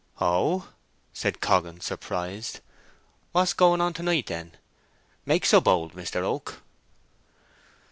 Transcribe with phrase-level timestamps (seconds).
[0.19, 0.69] "Oh!"
[1.13, 2.61] said Coggan, surprised;
[3.33, 4.53] "what's going on to night then,
[5.27, 6.23] make so bold Mr.
[6.23, 6.63] Oak?"